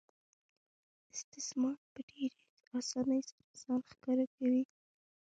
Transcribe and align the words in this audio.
استثمار 1.15 1.77
په 1.93 1.99
ډېرې 2.09 2.41
اسانۍ 2.77 3.19
سره 3.29 3.45
ځان 3.61 3.79
ښکاره 3.91 4.25
کوي 4.35 4.63